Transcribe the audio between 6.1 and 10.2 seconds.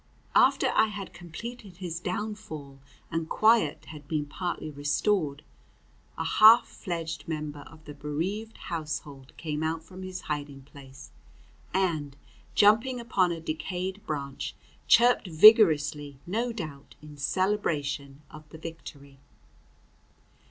a half fledged member of the bereaved household came out from